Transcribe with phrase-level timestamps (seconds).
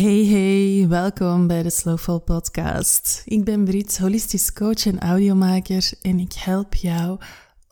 [0.00, 3.22] Hey hey, welkom bij de Slowful Podcast.
[3.24, 7.20] Ik ben Brit, holistisch coach en audiomaker en ik help jou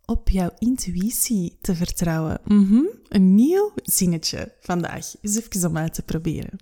[0.04, 2.40] op jouw intuïtie te vertrouwen.
[2.44, 6.58] Mhm, Een nieuw zinnetje vandaag, eens even om uit te proberen.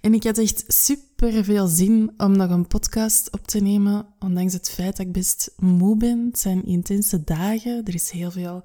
[0.00, 4.52] En ik had echt super veel zin om nog een podcast op te nemen, ondanks
[4.52, 6.26] het feit dat ik best moe ben.
[6.26, 8.62] Het zijn intense dagen, er is heel veel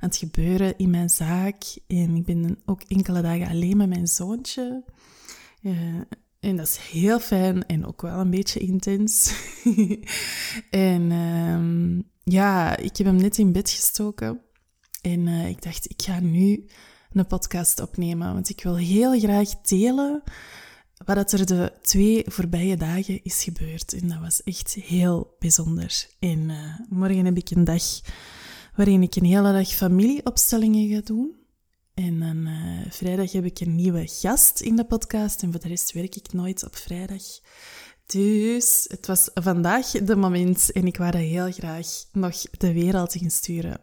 [0.00, 4.08] aan het gebeuren in mijn zaak en ik ben ook enkele dagen alleen met mijn
[4.08, 4.84] zoontje.
[5.64, 6.00] Uh,
[6.40, 9.34] en dat is heel fijn en ook wel een beetje intens.
[10.70, 14.40] en um, ja, ik heb hem net in bed gestoken.
[15.02, 16.66] En uh, ik dacht, ik ga nu
[17.12, 18.32] een podcast opnemen.
[18.32, 20.22] Want ik wil heel graag delen
[21.04, 23.92] wat er de twee voorbije dagen is gebeurd.
[23.92, 26.06] En dat was echt heel bijzonder.
[26.18, 27.82] En uh, morgen heb ik een dag
[28.74, 31.43] waarin ik een hele dag familieopstellingen ga doen.
[31.94, 35.42] En dan uh, vrijdag heb ik een nieuwe gast in de podcast.
[35.42, 37.22] En voor de rest werk ik nooit op vrijdag.
[38.06, 43.80] Dus het was vandaag de moment en ik wou heel graag nog de wereld insturen.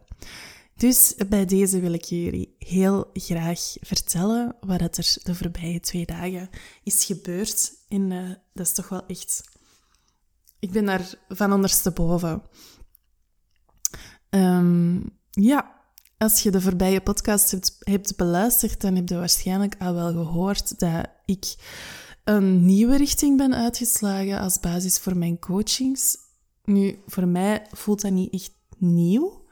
[0.76, 6.50] Dus bij deze wil ik jullie heel graag vertellen wat er de voorbije twee dagen
[6.82, 7.72] is gebeurd.
[7.88, 9.42] En uh, dat is toch wel echt...
[10.58, 12.42] Ik ben daar van ondersteboven.
[14.30, 15.81] Um, ja,
[16.22, 21.06] als je de voorbije podcast hebt, beluisterd, dan heb je waarschijnlijk al wel gehoord dat
[21.24, 21.54] ik
[22.24, 26.16] een nieuwe richting ben uitgeslagen als basis voor mijn coachings.
[26.64, 29.44] Nu, voor mij voelt dat niet echt nieuw,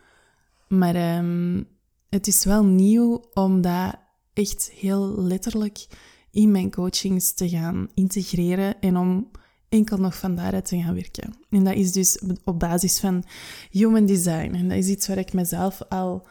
[0.68, 1.68] maar um,
[2.08, 3.94] het is wel nieuw om dat
[4.32, 5.86] echt heel letterlijk
[6.30, 9.30] in mijn coachings te gaan integreren en om
[9.68, 11.34] enkel nog van daaruit te gaan werken.
[11.48, 13.24] En dat is dus op basis van
[13.70, 14.54] human design.
[14.54, 16.26] En dat is iets waar ik mezelf al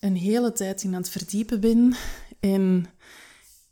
[0.00, 1.94] een hele tijd in aan het verdiepen ben.
[2.40, 2.86] En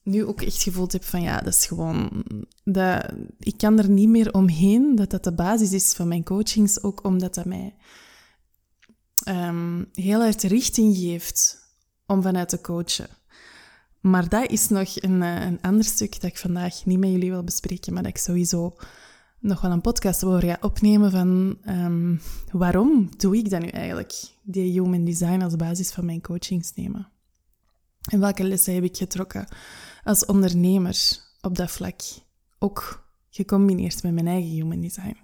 [0.03, 2.25] nu ook echt gevoeld heb van ja, dat is gewoon...
[2.65, 6.83] Dat, ik kan er niet meer omheen dat dat de basis is van mijn coachings.
[6.83, 7.75] Ook omdat dat mij
[9.29, 11.59] um, heel erg richting geeft
[12.07, 13.09] om vanuit te coachen.
[14.01, 17.31] Maar dat is nog een, eh, een ander stuk dat ik vandaag niet met jullie
[17.31, 18.77] wil bespreken, maar dat ik sowieso
[19.47, 22.21] nog wel een podcast over ga opnemen van um,
[22.53, 27.09] waarom doe ik dat nu eigenlijk, die human design als basis van mijn coachings nemen.
[28.11, 29.47] En welke lessen heb ik getrokken
[30.05, 30.99] als ondernemer
[31.41, 32.01] op dat vlak,
[32.59, 35.17] ook gecombineerd met mijn eigen human design.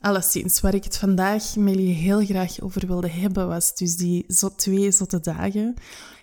[0.00, 4.26] Alleszins, waar ik het vandaag met jullie heel graag over wilde hebben, was dus die
[4.56, 5.74] twee zotte dagen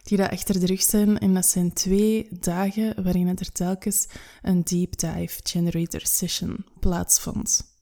[0.03, 1.17] die daar achter de rug zijn.
[1.17, 4.07] En dat zijn twee dagen waarin er telkens
[4.41, 7.75] een Deep Dive Generator Session plaatsvond.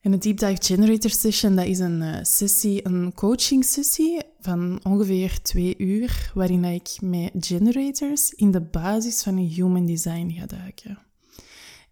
[0.00, 4.80] En een Deep Dive Generator Session, dat is een uh, sessie, een coaching sessie van
[4.82, 10.46] ongeveer twee uur, waarin ik met generators in de basis van een human design ga
[10.46, 11.05] duiken.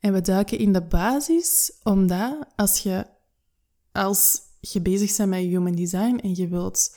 [0.05, 3.07] En we duiken in de basis omdat als je,
[3.93, 6.97] als je bezig bent met human design en je wilt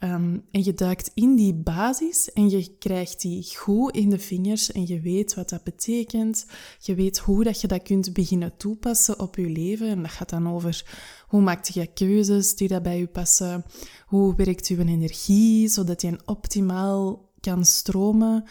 [0.00, 4.72] um, en je duikt in die basis en je krijgt die goed in de vingers
[4.72, 6.46] en je weet wat dat betekent.
[6.78, 9.88] Je weet hoe dat je dat kunt beginnen toepassen op je leven.
[9.88, 10.84] En dat gaat dan over
[11.26, 13.64] hoe maakt je keuzes die dat bij je passen.
[14.06, 18.44] Hoe werkt je energie zodat je optimaal kan stromen.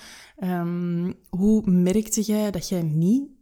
[0.44, 3.34] Um, hoe merkte jij dat jij niet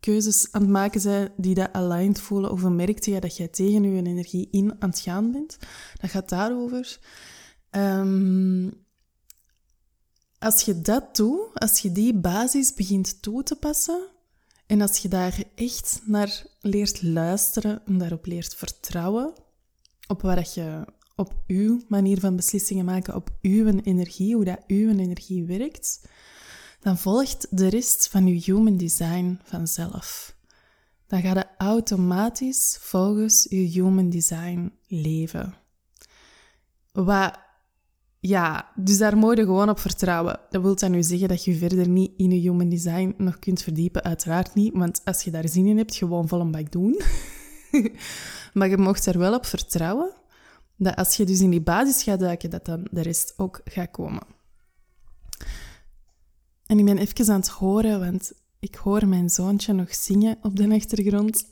[0.00, 2.50] keuzes aan het maken zijn die dat aligned voelen?
[2.50, 5.58] Of merkte je dat jij tegen je energie in aan het gaan bent?
[6.00, 6.98] Dat gaat daarover.
[7.70, 8.84] Um,
[10.38, 14.06] als je dat doet, als je die basis begint toe te passen
[14.66, 19.32] en als je daar echt naar leert luisteren en daarop leert vertrouwen,
[20.06, 20.84] op wat je
[21.16, 26.00] op uw manier van beslissingen maken, op uw energie, hoe dat uw energie werkt,
[26.86, 30.36] dan volgt de rest van je human design vanzelf.
[31.06, 35.54] Dan ga je automatisch volgens je human design leven.
[36.92, 37.38] Wat
[38.20, 40.40] ja, dus daar moet je gewoon op vertrouwen.
[40.50, 43.62] Dat wil dan nu zeggen dat je verder niet in je human design nog kunt
[43.62, 44.02] verdiepen?
[44.02, 47.00] Uiteraard niet, want als je daar zin in hebt, gewoon vol een bak doen.
[48.54, 50.12] maar je mocht er wel op vertrouwen
[50.76, 53.90] dat als je dus in die basis gaat duiken, dat dan de rest ook gaat
[53.90, 54.35] komen.
[56.66, 60.56] En ik ben even aan het horen, want ik hoor mijn zoontje nog zingen op
[60.56, 61.46] de achtergrond.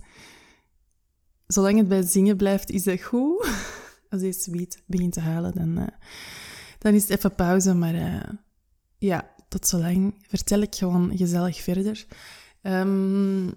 [1.47, 3.49] Zolang het bij zingen blijft, is dat goed.
[4.11, 5.87] Als hij sweet begint te huilen, dan, uh,
[6.79, 7.75] dan is het even pauze.
[7.75, 8.21] Maar uh,
[8.99, 12.07] ja, tot zolang vertel ik gewoon gezellig verder.
[12.63, 13.55] Um,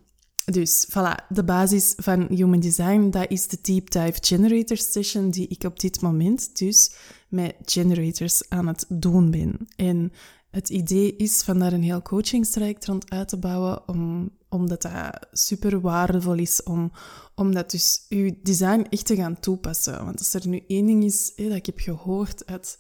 [0.51, 5.47] dus voilà, de basis van Human Design, dat is de Deep Dive Generator Session die
[5.47, 6.91] ik op dit moment dus
[7.29, 9.67] met generators aan het doen ben.
[9.75, 10.11] En
[10.57, 15.27] het idee is van daar een heel coachingstraject rond uit te bouwen, om, omdat dat
[15.31, 16.91] super waardevol is, om,
[17.35, 20.05] om dat dus je design echt te gaan toepassen.
[20.05, 22.79] Want als er nu één ding is dat ik heb gehoord uit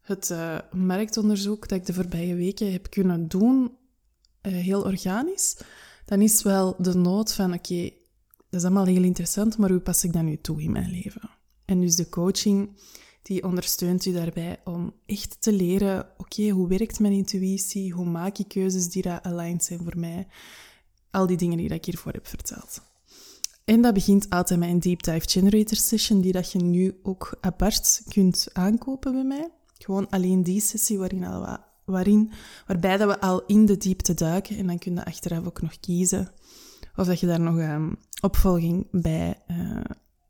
[0.00, 3.70] het uh, marktonderzoek dat ik de voorbije weken heb kunnen doen,
[4.42, 5.56] uh, heel organisch,
[6.04, 7.90] dan is wel de nood van, oké,
[8.50, 11.30] dat is allemaal heel interessant, maar hoe pas ik dat nu toe in mijn leven?
[11.64, 12.70] En dus de coaching
[13.28, 17.92] die ondersteunt u daarbij om echt te leren, oké, hoe werkt mijn intuïtie?
[17.92, 20.26] Hoe maak ik keuzes die dat aligned zijn voor mij?
[21.10, 22.80] Al die dingen die ik hiervoor heb verteld.
[23.64, 27.36] En dat begint altijd met een Deep Dive Generator Session, die dat je nu ook
[27.40, 29.48] apart kunt aankopen bij mij.
[29.78, 32.30] Gewoon alleen die sessie waarin, al waarin,
[32.66, 34.56] waarbij dat we al in de diepte duiken.
[34.56, 36.32] En dan kun je achteraf ook nog kiezen
[36.96, 39.80] of dat je daar nog een opvolging bij, uh,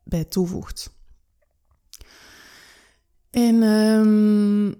[0.04, 0.97] bij toevoegt.
[3.30, 4.74] En um,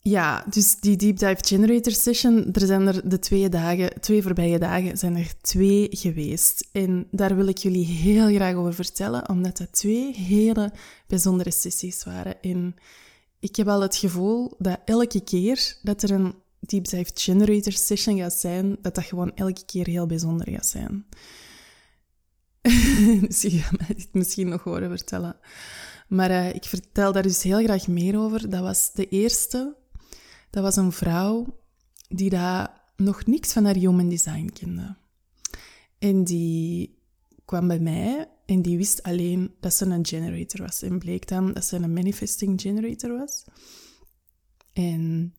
[0.00, 4.58] ja, dus die Deep Dive Generator Session, er zijn er de twee dagen, twee voorbije
[4.58, 6.68] dagen, zijn er twee geweest.
[6.72, 10.72] En daar wil ik jullie heel graag over vertellen, omdat dat twee hele
[11.06, 12.42] bijzondere sessies waren.
[12.42, 12.74] En
[13.40, 18.18] ik heb al het gevoel dat elke keer dat er een Deep Dive Generator Session
[18.18, 21.06] gaat zijn, dat dat gewoon elke keer heel bijzonder gaat zijn.
[23.28, 25.36] dus je gaat mij misschien nog horen vertellen.
[26.08, 28.50] Maar uh, ik vertel daar dus heel graag meer over.
[28.50, 29.76] Dat was de eerste.
[30.50, 31.58] Dat was een vrouw
[32.08, 34.96] die daar nog niks van haar human design kende.
[35.98, 36.98] En die
[37.44, 40.82] kwam bij mij en die wist alleen dat ze een generator was.
[40.82, 43.44] En bleek dan dat ze een manifesting generator was.
[44.72, 45.34] En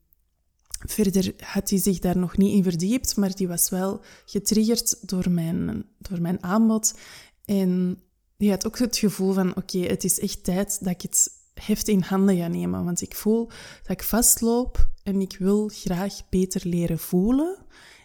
[0.88, 5.32] verder had hij zich daar nog niet in verdiept, maar die was wel getriggerd door
[5.32, 6.98] mijn, door mijn aanbod.
[7.46, 8.02] En
[8.40, 11.88] die had ook het gevoel van, oké, het is echt tijd dat ik het heft
[11.88, 12.84] in handen ga nemen.
[12.84, 13.48] Want ik voel
[13.82, 17.58] dat ik vastloop en ik wil graag beter leren voelen.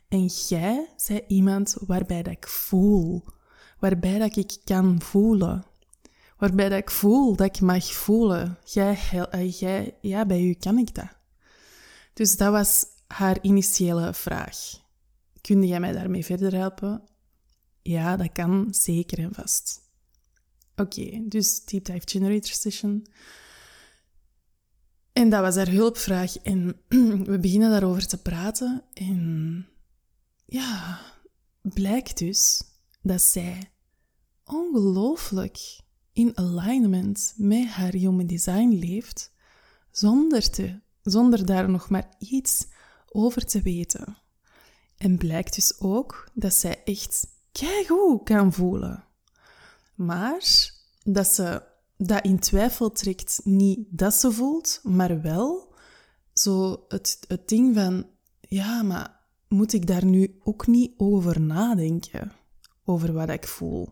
[0.09, 3.25] En jij zei iemand waarbij dat ik voel.
[3.79, 5.65] Waarbij dat ik kan voelen.
[6.39, 8.59] Waarbij dat ik voel dat ik mag voelen.
[8.65, 8.99] Jij,
[9.31, 11.17] eh, jij, ja, bij u kan ik dat.
[12.13, 14.57] Dus dat was haar initiële vraag.
[15.41, 17.03] Kun jij mij daarmee verder helpen?
[17.83, 19.84] Ja, dat kan zeker en vast.
[20.77, 23.07] Oké, dus Deep Dive Generator Session.
[25.13, 26.37] En dat was haar hulpvraag.
[26.37, 26.77] En
[27.33, 28.85] we beginnen daarover te praten.
[28.95, 29.67] En
[30.47, 31.01] ja,
[31.63, 32.63] blijkt dus
[33.03, 33.71] dat zij
[34.45, 35.81] ongelooflijk
[36.13, 39.33] in alignment met haar human design leeft,
[39.91, 42.67] zonder, te, zonder daar nog maar iets
[43.09, 44.19] over te weten.
[44.97, 49.05] En blijkt dus ook dat zij echt keigoed kan voelen.
[49.95, 51.63] Maar dat ze
[51.97, 55.75] dat in twijfel trekt, niet dat ze voelt, maar wel
[56.33, 58.07] zo het, het ding van,
[58.41, 62.33] ja, maar moet ik daar nu ook niet over nadenken,
[62.85, 63.89] over wat ik voel?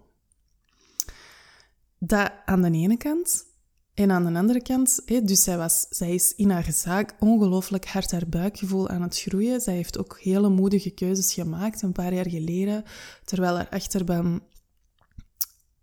[1.98, 3.50] Dat aan de ene kant.
[3.94, 8.10] En aan de andere kant, dus zij, was, zij is in haar zaak ongelooflijk hard
[8.10, 9.60] haar buikgevoel aan het groeien.
[9.60, 12.84] Zij heeft ook hele moedige keuzes gemaakt een paar jaar geleden,
[13.24, 14.42] terwijl haar achterban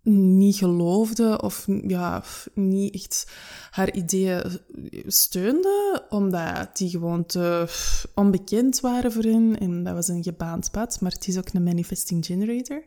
[0.02, 2.24] niet geloofde of ja,
[2.54, 3.30] niet echt
[3.70, 4.60] haar ideeën
[5.06, 7.68] steunde, omdat die gewoon te
[8.14, 9.58] onbekend waren voor hen.
[9.58, 12.84] En dat was een gebaand pad, maar het is ook een manifesting generator.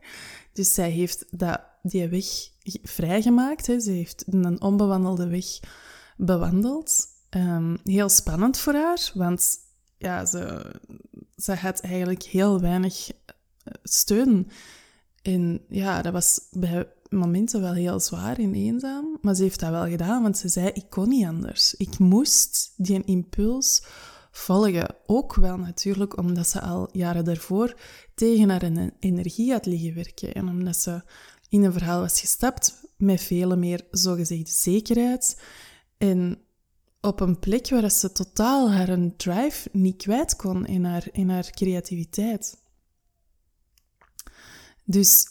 [0.53, 2.25] Dus zij heeft dat, die weg
[2.83, 3.67] vrijgemaakt.
[3.67, 3.79] Hè.
[3.79, 5.45] Ze heeft een onbewandelde weg
[6.17, 7.05] bewandeld.
[7.29, 9.57] Um, heel spannend voor haar, want
[9.97, 10.71] ja, ze,
[11.35, 13.09] ze had eigenlijk heel weinig
[13.83, 14.49] steun.
[15.21, 19.69] En ja, dat was bij momenten wel heel zwaar en eenzaam, maar ze heeft dat
[19.69, 21.73] wel gedaan, want ze zei, ik kon niet anders.
[21.73, 23.83] Ik moest die impuls
[24.31, 24.95] volgen.
[25.05, 27.79] Ook wel natuurlijk omdat ze al jaren daarvoor
[28.15, 31.01] tegen haar energie had liggen werken en omdat ze
[31.49, 35.41] in een verhaal was gestapt met veel meer zogezegde zekerheid
[35.97, 36.37] en
[37.01, 41.49] op een plek waar ze totaal haar drive niet kwijt kon in haar, in haar
[41.49, 42.61] creativiteit.
[44.85, 45.25] Dus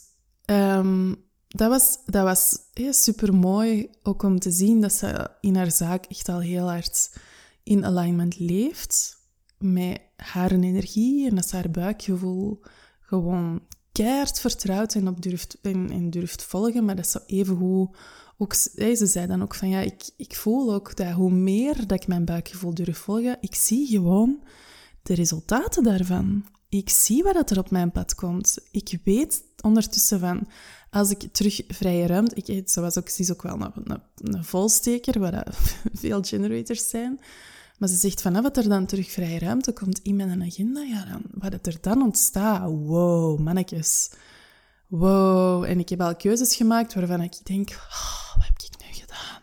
[0.45, 1.15] um,
[1.55, 6.05] dat was, dat was super mooi ook om te zien dat ze in haar zaak
[6.05, 7.17] echt al heel hard
[7.63, 9.17] in alignment leeft
[9.57, 12.61] met haar energie en dat ze haar buikgevoel
[13.01, 17.95] gewoon keihard vertrouwt en op durft, en, durft volgen, maar dat ze even hoe
[18.37, 22.01] ook, ze zei dan ook van ja, ik, ik voel ook dat hoe meer dat
[22.01, 24.43] ik mijn buikgevoel durf volgen, ik zie gewoon
[25.01, 26.45] de resultaten daarvan.
[26.69, 28.57] Ik zie wat er op mijn pad komt.
[28.71, 30.47] Ik weet ondertussen van
[30.93, 32.35] als ik terug vrije ruimte...
[32.35, 35.47] Ik, het was ook, is ook wel een, een, een volsteker, waar
[35.93, 37.19] veel generators zijn.
[37.77, 41.05] Maar ze zegt vanaf dat er dan terug vrije ruimte komt in mijn agenda, ja,
[41.05, 44.09] dan, wat er dan ontstaat, wow, mannetjes.
[44.87, 48.93] Wow, en ik heb al keuzes gemaakt waarvan ik denk, oh, wat heb ik nu
[48.93, 49.41] gedaan?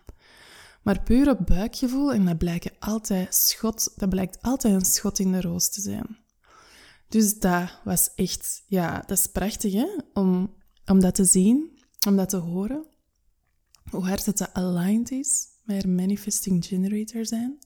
[0.82, 5.32] Maar puur op buikgevoel, en dat blijkt altijd, schot, dat blijkt altijd een schot in
[5.32, 6.18] de roos te zijn.
[7.08, 9.88] Dus dat was echt, ja, dat is prachtig hè?
[10.14, 10.58] Om,
[10.90, 12.84] om dat te zien, om dat te horen.
[13.90, 17.58] Hoe hard het aligned is met een manifesting generator zijn.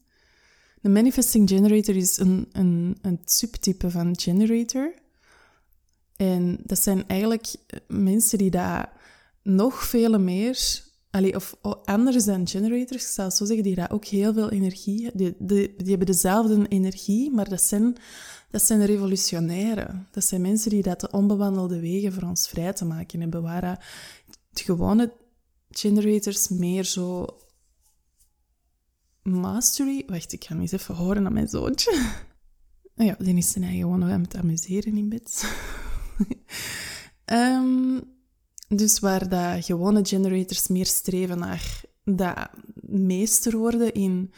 [0.80, 4.94] De manifesting generator is een, een, een subtype van generator.
[6.16, 7.54] En dat zijn eigenlijk
[7.88, 8.92] mensen die daar
[9.42, 10.82] nog veel meer,
[11.22, 15.74] of anders dan generators, ik zo zeggen, die daar ook heel veel energie die, die,
[15.76, 17.96] hebben dezelfde energie, maar dat zijn,
[18.50, 20.08] dat zijn revolutionairen.
[20.10, 23.60] Dat zijn mensen die dat de onbewandelde wegen voor ons vrij te maken hebben, waar
[24.52, 25.12] gewone
[25.70, 27.38] generators meer zo
[29.22, 30.02] mastery.
[30.06, 32.12] Wacht, ik ga eens even horen aan mijn zoontje.
[32.94, 35.54] ja, die is zijn eigen gewoon nog aan het amuseren in bed.
[37.26, 38.02] um,
[38.68, 42.48] dus waar dat gewone generators meer streven naar dat
[42.80, 44.32] meester worden in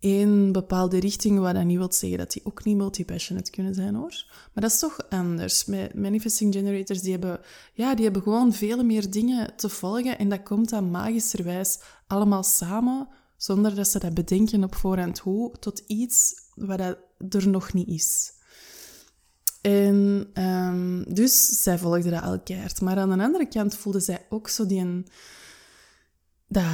[0.00, 3.94] één bepaalde richting, wat dat niet wil zeggen dat die ook niet multipassionate kunnen zijn,
[3.94, 4.24] hoor.
[4.28, 5.64] Maar dat is toch anders.
[5.64, 7.40] Met manifesting generators, die hebben,
[7.74, 12.42] ja, die hebben gewoon vele meer dingen te volgen en dat komt dan magischerwijs allemaal
[12.42, 17.72] samen, zonder dat ze dat bedenken op voorhand hoe, tot iets wat dat er nog
[17.72, 18.32] niet is.
[19.60, 22.72] En um, dus zij volgde dat elkaar.
[22.82, 25.06] Maar aan de andere kant voelde zij ook zo die een,
[26.48, 26.64] dat,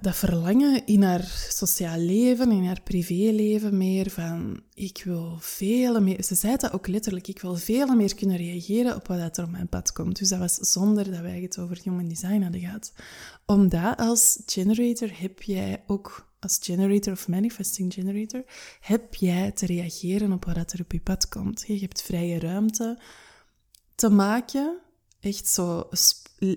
[0.00, 6.24] dat verlangen in haar sociaal leven, in haar privéleven meer van ik wil veel meer...
[6.24, 9.50] Ze zei dat ook letterlijk, ik wil veel meer kunnen reageren op wat er op
[9.50, 10.18] mijn pad komt.
[10.18, 12.92] Dus dat was zonder dat wij het over human design hadden gehad.
[13.46, 18.44] Omdat als generator heb jij ook als generator of manifesting generator,
[18.80, 21.64] heb jij te reageren op wat er op je pad komt.
[21.66, 22.98] Je hebt vrije ruimte
[23.94, 24.78] te maken,
[25.20, 25.88] echt zo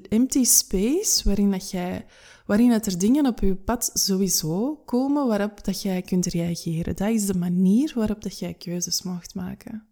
[0.09, 2.05] empty space, waarin, dat jij,
[2.45, 6.95] waarin dat er dingen op je pad sowieso komen waarop dat jij kunt reageren.
[6.95, 9.87] Dat is de manier waarop dat jij keuzes mocht maken.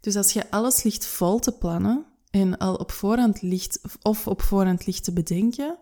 [0.00, 4.42] Dus als je alles ligt vol te plannen en al op voorhand ligt, of op
[4.42, 5.78] voorhand ligt te bedenken,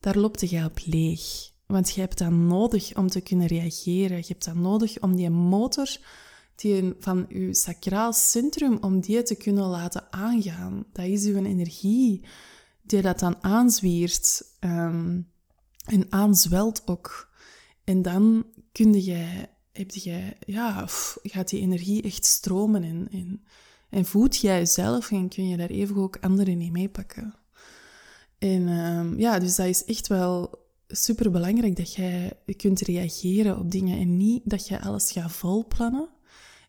[0.00, 1.52] daar loopt je op leeg.
[1.66, 4.16] Want je hebt dat nodig om te kunnen reageren.
[4.16, 5.96] Je hebt dat nodig om die motor
[6.54, 10.84] die van je sacraal centrum, om die te kunnen laten aangaan.
[10.92, 12.24] Dat is uw energie
[12.82, 15.30] die dat dan aanzwiert um,
[15.84, 17.32] en aanzwelt ook.
[17.84, 20.86] En dan kun je, heb je, ja,
[21.22, 23.44] gaat die energie echt stromen en, en,
[23.90, 27.34] en voed jij jezelf en kun je daar even ook anderen in meepakken.
[28.38, 30.63] En um, ja, dus dat is echt wel
[30.94, 36.08] super belangrijk dat jij kunt reageren op dingen en niet dat je alles gaat volplannen.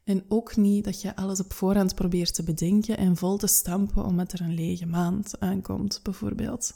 [0.04, 4.06] En ook niet dat je alles op voorhand probeert te bedenken en vol te stampen
[4.06, 6.74] omdat er een lege maand aankomt, bijvoorbeeld.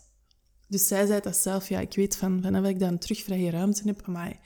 [0.68, 3.82] Dus zij zei dat zelf, ja, ik weet van, vanaf ik dan terug vrije ruimte
[3.86, 4.40] heb, amai,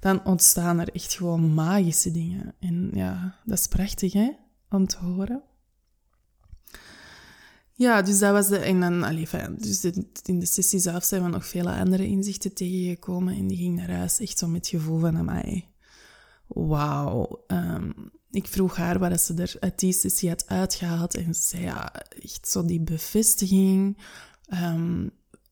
[0.00, 2.54] dan ontstaan er echt gewoon magische dingen.
[2.60, 4.30] En ja, dat is prachtig, hè,
[4.70, 5.42] om te horen.
[7.78, 8.58] Ja, dus dat was de...
[8.58, 9.84] En dan, allee, dus
[10.24, 13.36] in de sessie zelf zijn we nog vele andere inzichten tegengekomen.
[13.36, 15.68] En die ging naar huis echt zo met het gevoel van, mij.
[16.46, 17.44] wauw.
[17.46, 21.16] Um, ik vroeg haar wat ze er uit die sessie had uitgehaald.
[21.16, 21.92] En ze zei, ja,
[22.22, 23.98] echt zo die bevestiging.
[24.54, 25.10] Um,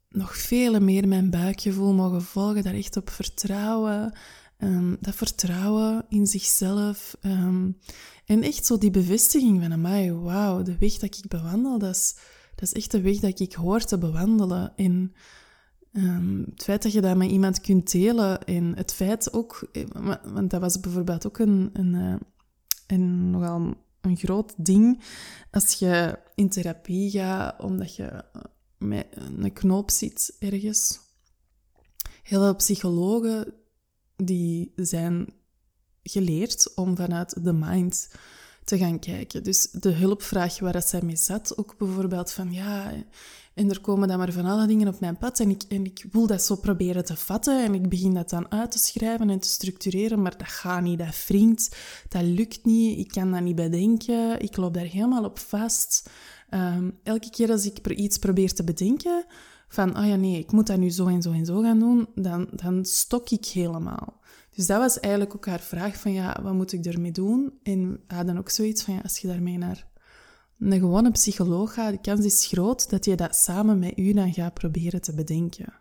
[0.09, 2.63] nog vele meer mijn buikgevoel mogen volgen.
[2.63, 4.13] Daar echt op vertrouwen.
[4.59, 7.17] Um, dat vertrouwen in zichzelf.
[7.23, 7.79] Um,
[8.25, 12.17] en echt zo die bevestiging van, mij, wauw, de weg dat ik bewandel, dat is,
[12.55, 14.73] dat is echt de weg dat ik hoor te bewandelen.
[14.77, 15.13] En
[15.93, 19.85] um, het feit dat je dat met iemand kunt delen en het feit ook, eh,
[20.25, 22.27] want dat was bijvoorbeeld ook een, een, eh,
[22.87, 25.03] een nogal een groot ding
[25.51, 28.25] als je in therapie gaat, omdat je
[28.79, 31.01] met een knoop zit ergens.
[32.23, 33.55] Heel veel psychologen
[34.17, 35.27] die zijn
[36.03, 38.09] geleerd om vanuit de mind
[38.65, 39.43] te gaan kijken.
[39.43, 42.93] Dus de hulpvraag waar dat zij mee zat, ook bijvoorbeeld van ja,
[43.55, 46.07] en er komen dan maar van alle dingen op mijn pad en ik, en ik
[46.11, 49.39] wil dat zo proberen te vatten en ik begin dat dan uit te schrijven en
[49.39, 51.77] te structureren, maar dat gaat niet, dat wringt,
[52.09, 56.11] dat lukt niet, ik kan dat niet bedenken, ik loop daar helemaal op vast.
[56.51, 59.25] Um, elke keer als ik iets probeer te bedenken,
[59.69, 62.09] van, oh ja, nee, ik moet dat nu zo en zo en zo gaan doen,
[62.15, 64.21] dan, dan stok ik helemaal.
[64.55, 67.53] Dus dat was eigenlijk ook haar vraag van, ja, wat moet ik ermee doen?
[67.63, 69.87] En we hadden ook zoiets van, ja, als je daarmee naar
[70.59, 74.33] een gewone psycholoog gaat, de kans is groot dat je dat samen met u dan
[74.33, 75.73] gaat proberen te bedenken.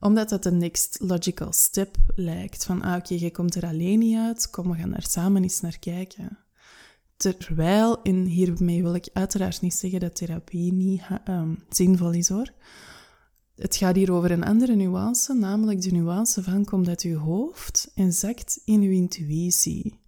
[0.00, 2.64] Omdat dat de next logical step lijkt.
[2.64, 5.60] Van, ah, oké, je komt er alleen niet uit, kom, we gaan daar samen eens
[5.60, 6.38] naar kijken.
[7.16, 12.52] Terwijl, en hiermee wil ik uiteraard niet zeggen dat therapie niet um, zinvol is hoor.
[13.60, 17.90] Het gaat hier over een andere nuance, namelijk de nuance van komt uit je hoofd
[17.94, 19.98] en zakt in je intuïtie.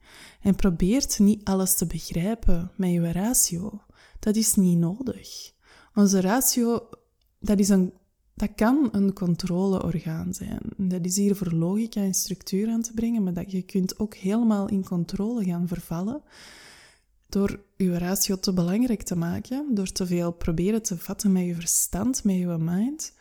[0.41, 3.81] En probeert niet alles te begrijpen met je ratio.
[4.19, 5.53] Dat is niet nodig.
[5.95, 6.89] Onze ratio,
[7.39, 7.93] dat, is een,
[8.35, 10.63] dat kan een controleorgaan zijn.
[10.77, 14.15] Dat is hier voor logica en structuur aan te brengen, maar dat je kunt ook
[14.15, 16.23] helemaal in controle gaan vervallen
[17.29, 21.55] door je ratio te belangrijk te maken, door te veel proberen te vatten met je
[21.55, 23.13] verstand, met je mind.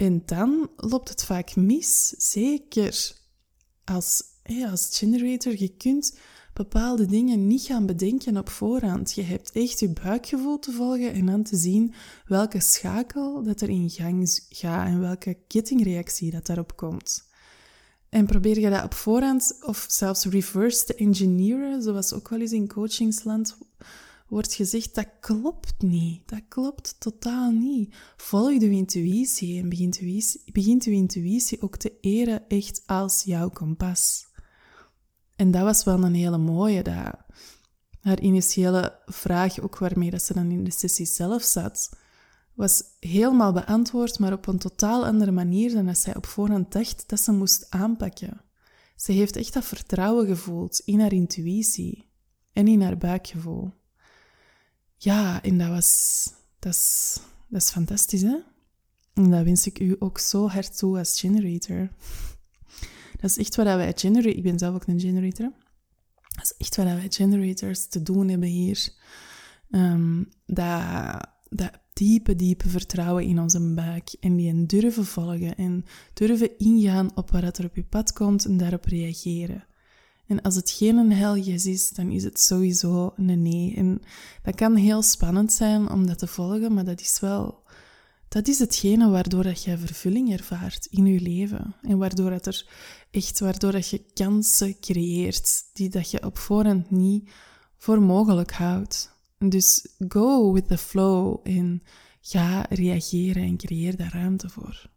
[0.00, 2.08] En dan loopt het vaak mis.
[2.08, 3.12] Zeker
[3.84, 4.22] als,
[4.70, 6.18] als generator, je kunt
[6.52, 9.12] bepaalde dingen niet gaan bedenken op voorhand.
[9.12, 11.94] Je hebt echt je buikgevoel te volgen en dan te zien
[12.26, 17.28] welke schakel dat er in gang gaat en welke kettingreactie dat daarop komt.
[18.08, 22.52] En probeer je dat op voorhand of zelfs reverse te engineeren, zoals ook wel eens
[22.52, 23.56] in coachingsland
[24.30, 26.28] wordt gezegd, dat klopt niet.
[26.28, 27.94] Dat klopt totaal niet.
[28.16, 29.68] Volg je intuïtie en
[30.52, 34.26] begint je intuïtie ook te eren echt als jouw kompas.
[35.36, 36.82] En dat was wel een hele mooie.
[36.82, 37.16] Dat
[38.00, 41.90] haar initiële vraag, ook waarmee dat ze dan in de sessie zelf zat,
[42.54, 47.08] was helemaal beantwoord, maar op een totaal andere manier dan dat zij op voorhand dacht
[47.08, 48.40] dat ze moest aanpakken.
[48.96, 52.10] Ze heeft echt dat vertrouwen gevoeld in haar intuïtie
[52.52, 53.78] en in haar buikgevoel.
[55.02, 56.28] Ja, en dat was...
[56.58, 58.36] Dat is, dat is fantastisch, hè?
[59.14, 61.90] En dat wens ik u ook zo hard toe als generator.
[63.20, 64.34] Dat is echt wat wij generators...
[64.34, 65.52] Ik ben zelf ook een generator.
[66.28, 68.88] Dat is echt wat wij generators te doen hebben hier.
[69.70, 74.16] Um, dat, dat diepe, diepe vertrouwen in onze buik.
[74.20, 75.56] En die durven volgen.
[75.56, 79.64] En durven ingaan op wat er op je pad komt en daarop reageren.
[80.30, 83.74] En als het geen een heljes is, dan is het sowieso een nee.
[83.76, 84.02] En
[84.42, 87.62] dat kan heel spannend zijn om dat te volgen, maar dat is wel
[88.28, 91.74] dat is hetgene waardoor dat je vervulling ervaart in je leven.
[91.82, 92.66] En waardoor, dat er
[93.10, 97.30] echt, waardoor dat je kansen creëert die dat je op voorhand niet
[97.76, 99.12] voor mogelijk houdt.
[99.38, 101.82] Dus go with the flow en
[102.20, 104.90] ga reageren en creëer daar ruimte voor.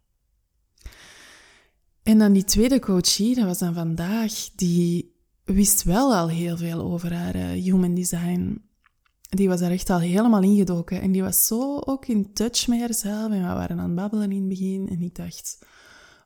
[2.02, 5.13] En dan die tweede coachie, dat was dan vandaag, die
[5.44, 8.62] wist wel al heel veel over haar eh, human design
[9.36, 11.00] die was daar echt al helemaal ingedoken.
[11.00, 13.32] En die was zo ook in touch met haarzelf.
[13.32, 14.88] En we waren aan het babbelen in het begin.
[14.88, 15.58] En ik dacht,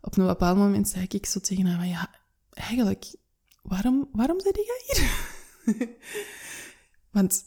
[0.00, 2.10] op een bepaald moment zei ik zo tegen haar van, ja,
[2.50, 3.14] eigenlijk,
[3.62, 5.88] waarom, waarom zit jij hier?
[7.10, 7.44] Want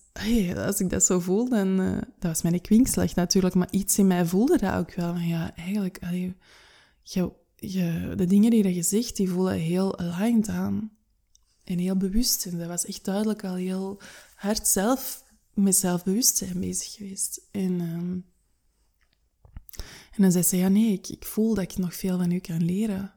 [0.55, 1.81] als ik dat zo voel, dan...
[1.81, 5.13] Uh, dat was mijn kwinkslag natuurlijk, maar iets in mij voelde dat ook wel.
[5.13, 5.99] Van ja, eigenlijk,
[7.03, 10.91] je, je, de dingen die je zegt, die voelen heel aligned aan.
[11.71, 12.45] En heel bewust.
[12.45, 14.01] En dat was echt duidelijk al heel
[14.35, 17.41] hard zelf met zelfbewustzijn bezig geweest.
[17.51, 18.25] En, um,
[20.11, 22.39] en dan zei ze, ja nee, ik, ik voel dat ik nog veel van u
[22.39, 23.13] kan leren.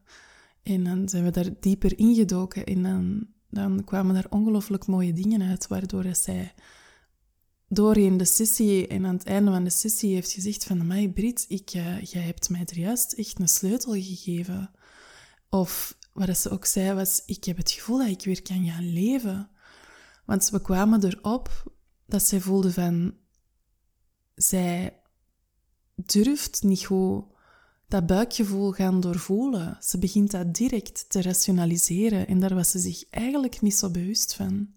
[0.62, 5.42] En dan zijn we daar dieper ingedoken en dan, dan kwamen daar ongelooflijk mooie dingen
[5.42, 6.54] uit, waardoor zij
[7.68, 11.44] doorheen de sessie en aan het einde van de sessie heeft gezegd van, mij Brit,
[11.48, 14.70] ik, uh, jij hebt mij er juist echt een sleutel gegeven.
[15.48, 18.92] Of wat ze ook zei was, ik heb het gevoel dat ik weer kan gaan
[18.92, 19.50] leven.
[20.24, 21.72] Want we kwamen erop
[22.06, 23.14] dat zij voelde van,
[24.34, 25.00] zij
[25.94, 27.24] durft niet goed
[27.88, 29.76] dat buikgevoel gaan doorvoelen.
[29.80, 34.34] Ze begint dat direct te rationaliseren en daar was ze zich eigenlijk niet zo bewust
[34.34, 34.68] van.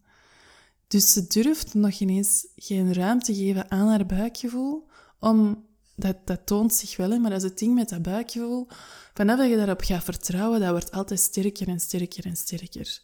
[0.87, 4.87] Dus ze durft nog ineens geen ruimte geven aan haar buikgevoel,
[5.19, 5.66] om,
[5.97, 8.67] dat, dat toont zich wel, hè, maar dat is het ding met dat buikgevoel.
[9.13, 13.01] Vanaf dat je daarop gaat vertrouwen, dat wordt altijd sterker en sterker en sterker.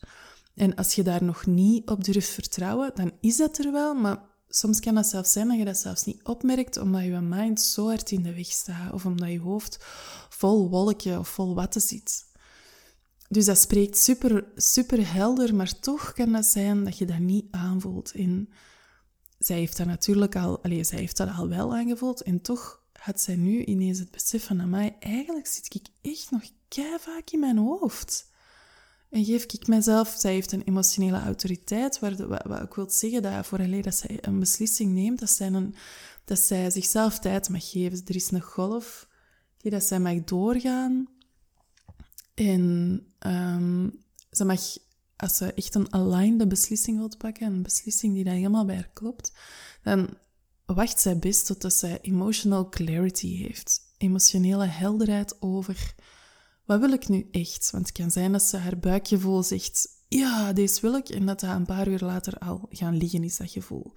[0.56, 4.22] En als je daar nog niet op durft vertrouwen, dan is dat er wel, maar
[4.48, 7.88] soms kan het zelfs zijn dat je dat zelfs niet opmerkt, omdat je mind zo
[7.88, 9.78] hard in de weg staat, of omdat je hoofd
[10.30, 12.26] vol wolken of vol watten zit.
[13.30, 17.46] Dus dat spreekt super, super helder, maar toch kan dat zijn dat je dat niet
[17.52, 18.12] aanvoelt.
[18.12, 18.50] En
[19.40, 23.22] zij heeft dat natuurlijk al, allez, zij heeft dat al wel aangevoeld, en toch had
[23.22, 27.40] zij nu ineens het besef van, mij eigenlijk zit ik echt nog kei vaak in
[27.40, 28.32] mijn hoofd.
[29.10, 33.46] En geef ik mezelf, zij heeft een emotionele autoriteit, waar wat, ik wil zeggen dat
[33.46, 35.76] voor alleen dat zij een beslissing neemt, dat zij, een,
[36.26, 38.02] dat zij zichzelf tijd mag geven.
[38.06, 39.08] Er is een golf
[39.58, 41.08] die dat zij mag doorgaan.
[42.34, 44.62] En um, ze mag,
[45.16, 48.92] als ze echt een aligned beslissing wilt pakken, een beslissing die dat helemaal bij haar
[48.94, 49.34] klopt,
[49.82, 50.18] dan
[50.66, 53.82] wacht zij best totdat zij emotional clarity heeft.
[53.98, 55.96] Emotionele helderheid over
[56.66, 57.70] Wat wil ik nu echt?
[57.72, 61.40] Want het kan zijn dat ze haar buikgevoel zegt, ja, deze wil ik, en dat
[61.40, 63.94] dat een paar uur later al gaan liggen is, dat gevoel.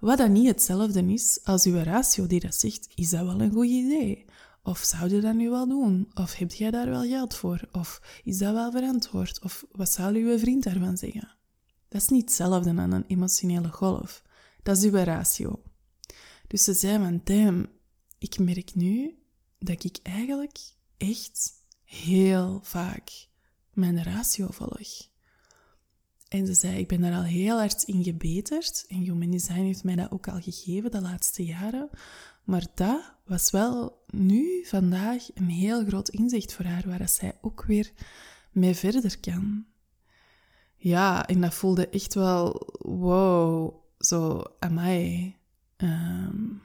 [0.00, 3.52] Wat dan niet hetzelfde is als uw ratio die dat zegt, is dat wel een
[3.52, 4.24] goed idee?
[4.62, 6.10] Of zou je dat nu wel doen?
[6.14, 7.68] Of heb jij daar wel geld voor?
[7.72, 9.40] Of is dat wel verantwoord?
[9.42, 11.36] Of wat zal uw vriend daarvan zeggen?
[11.88, 14.22] Dat is niet hetzelfde aan een emotionele golf.
[14.62, 15.62] Dat is uw ratio.
[16.48, 17.66] Dus ze zei van, damn,
[18.18, 19.18] ik merk nu
[19.58, 20.58] dat ik eigenlijk
[20.96, 21.52] echt
[21.84, 23.26] heel vaak
[23.72, 25.08] mijn ratio volg.
[26.28, 28.84] En ze zei, ik ben daar al heel hard in gebeterd.
[28.88, 31.90] En Human Design heeft mij dat ook al gegeven de laatste jaren.
[32.44, 37.64] Maar dat was wel nu, vandaag, een heel groot inzicht voor haar, waar zij ook
[37.64, 37.92] weer
[38.52, 39.66] mee verder kan.
[40.76, 45.36] Ja, en dat voelde echt wel, wow, zo, amai.
[45.82, 46.62] Um,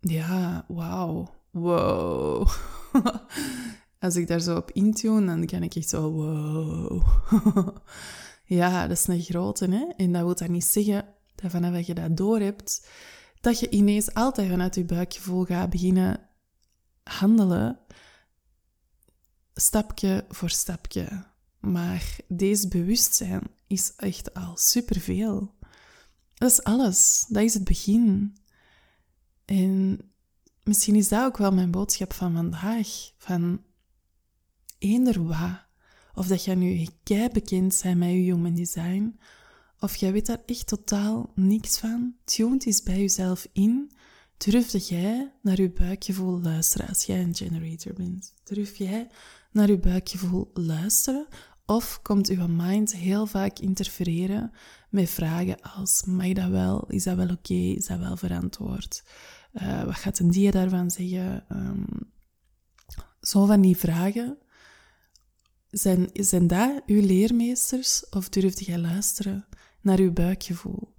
[0.00, 2.48] ja, wauw, wow.
[3.98, 7.06] Als ik daar zo op intune, dan kan ik echt zo, wow.
[8.44, 9.92] ja, dat is een grote, hè.
[9.96, 12.88] En dat wil dan niet zeggen dat vanaf je dat door hebt,
[13.40, 16.20] dat je ineens altijd vanuit je buikgevoel gaat beginnen
[17.02, 17.78] handelen,
[19.54, 21.24] stapje voor stapje.
[21.60, 25.54] Maar deze bewustzijn is echt al superveel.
[26.44, 27.24] Dat is alles.
[27.28, 28.36] Dat is het begin.
[29.44, 30.00] En
[30.62, 32.88] misschien is dat ook wel mijn boodschap van vandaag.
[33.18, 33.62] Van
[34.78, 35.64] eender wat.
[36.14, 39.18] Of dat jij nu kei bekend bent met je human design,
[39.78, 43.90] of jij weet daar echt totaal niks van, tune eens bij jezelf in.
[44.36, 48.34] Durf dat jij naar je buikgevoel luisteren als jij een generator bent?
[48.42, 49.08] Durf jij
[49.50, 51.26] naar je buikgevoel luisteren?
[51.66, 54.52] Of komt uw mind heel vaak interfereren
[54.94, 56.84] met vragen als: mag dat wel?
[56.88, 57.54] Is dat wel oké?
[57.54, 59.04] Is dat wel verantwoord?
[59.52, 61.44] Uh, wat gaat een die daarvan zeggen?
[61.52, 61.86] Um,
[63.20, 64.38] zo van die vragen.
[65.70, 69.46] Zijn, zijn dat uw leermeesters of durfde jij luisteren
[69.80, 70.94] naar uw buikgevoel.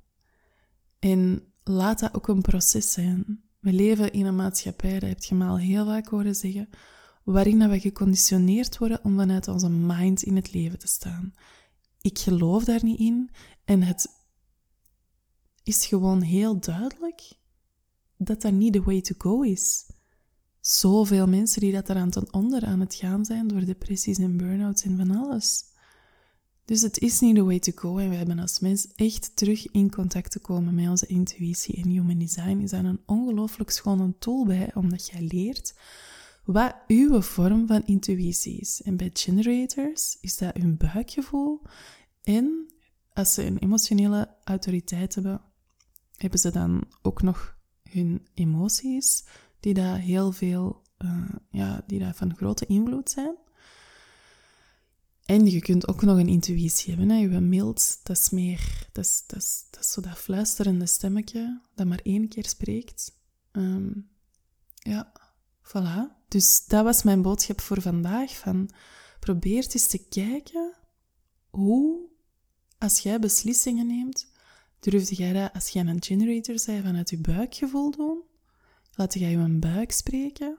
[0.99, 3.43] En laat dat ook een proces zijn.
[3.59, 6.69] We leven in een maatschappij, dat heb je me heel vaak horen zeggen,
[7.23, 11.33] waarin we geconditioneerd worden om vanuit onze mind in het leven te staan.
[12.01, 13.29] Ik geloof daar niet in
[13.65, 14.07] en het
[15.63, 17.33] is gewoon heel duidelijk
[18.17, 19.89] dat dat niet de way to go is.
[20.59, 24.83] Zoveel mensen die dat eraan ten onder aan het gaan zijn door depressies en burn-outs
[24.83, 25.63] en van alles.
[26.65, 29.71] Dus het is niet the way to go en we hebben als mens echt terug
[29.71, 31.75] in contact te komen met onze intuïtie.
[31.83, 35.73] En human design is daar een ongelooflijk schone tool bij, omdat jij leert
[36.45, 38.81] wat uw vorm van intuïtie is.
[38.81, 41.61] En bij generators is dat hun buikgevoel.
[42.23, 42.69] En
[43.15, 45.41] als ze een emotionele autoriteit hebben,
[46.15, 49.25] hebben ze dan ook nog hun emoties,
[49.59, 53.35] die daar heel veel, uh, ja, die daar van grote invloed zijn.
[55.25, 57.09] En je kunt ook nog een intuïtie hebben.
[57.09, 57.17] Hè?
[57.17, 58.87] Je mild, dat is meer...
[58.91, 63.19] Dat is, dat, is, dat zo dat fluisterende stemmetje dat maar één keer spreekt.
[63.51, 64.09] Um,
[64.73, 65.11] ja,
[65.63, 66.27] voilà.
[66.27, 68.37] Dus dat was mijn boodschap voor vandaag.
[68.37, 68.69] Van,
[69.19, 70.73] probeer eens te kijken
[71.49, 72.09] hoe,
[72.77, 74.31] als jij beslissingen neemt,
[74.79, 78.21] durfde jij dat als jij een generator bent vanuit je buikgevoel doen?
[78.91, 80.57] Laat jij je buik spreken?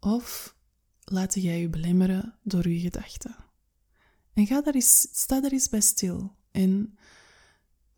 [0.00, 0.56] Of
[1.04, 3.36] laat jij je belemmeren door je gedachten?
[4.34, 6.36] En ga daar eens, sta daar eens bij stil.
[6.50, 6.98] En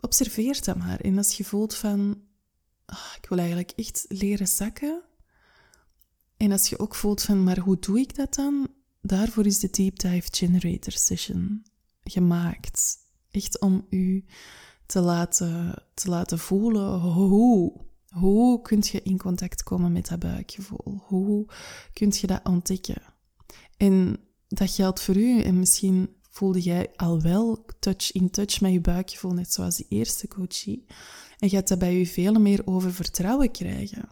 [0.00, 1.00] observeer dat maar.
[1.00, 2.22] En als je voelt van,
[2.86, 5.02] oh, ik wil eigenlijk echt leren zakken.
[6.36, 8.68] En als je ook voelt van, maar hoe doe ik dat dan?
[9.00, 11.66] Daarvoor is de Deep Dive Generator Session
[12.02, 12.96] gemaakt.
[13.34, 14.24] Echt om u
[14.86, 17.82] te laten, te laten voelen hoe.
[18.08, 21.02] Hoe kun je in contact komen met dat buikgevoel?
[21.06, 21.46] Hoe
[21.92, 23.02] kun je dat ontdekken?
[23.76, 24.16] En
[24.48, 25.40] dat geldt voor u.
[25.40, 29.86] En misschien voelde jij al wel touch in touch met je buikgevoel, net zoals die
[29.88, 30.84] eerste coachie.
[31.38, 34.08] En gaat dat bij je veel meer over vertrouwen krijgen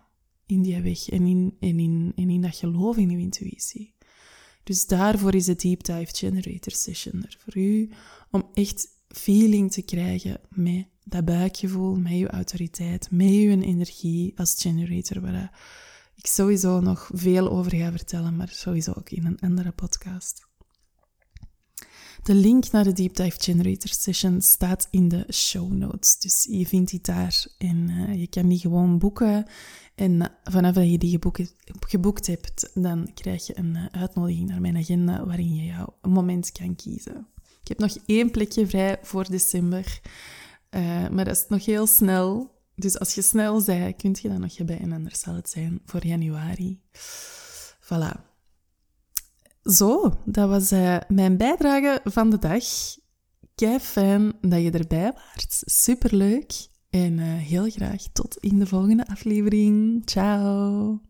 [0.47, 3.95] in die weg en in, en in, en in dat geloof in je intuïtie.
[4.65, 7.91] Dus daarvoor is de Deep Dive Generator Session er voor u,
[8.31, 14.55] om echt feeling te krijgen met dat buikgevoel, met je autoriteit, met je energie als
[14.59, 15.61] generator, waar
[16.14, 20.51] ik sowieso nog veel over ga vertellen, maar sowieso ook in een andere podcast.
[22.22, 26.18] De link naar de Deep Dive Generator Session staat in de show notes.
[26.18, 29.46] Dus je vindt die daar en uh, je kan die gewoon boeken.
[29.94, 31.18] En vanaf dat je die
[31.79, 36.53] geboekt, hebt, dan krijg je een uh, uitnodiging naar mijn agenda waarin je jouw moment
[36.53, 37.27] kan kiezen.
[37.62, 40.01] Ik heb nog één plekje vrij voor december,
[40.70, 42.61] uh, maar dat is nog heel snel.
[42.75, 45.81] Dus als je snel zei, kun je dan nog bij en anders zal het zijn
[45.85, 46.81] voor januari.
[47.81, 48.20] Voilà.
[49.62, 52.64] zo, dat was eh, mijn bijdrage van de dag.
[53.55, 55.62] Kei fijn dat je erbij waart.
[55.64, 56.70] Superleuk.
[56.90, 60.03] En uh, heel graag tot in de volgende aflevering.
[60.05, 61.01] Ciao.